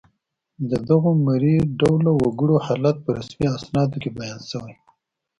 [0.69, 4.73] د دغو مري ډوله وګړو حالت په رسمي اسنادو کې بیان شوی